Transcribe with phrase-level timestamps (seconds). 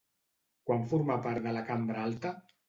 [0.69, 2.35] Quan formà part de la cambra alta?